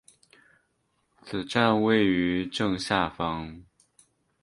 [1.21, 3.63] 此站位于正下方。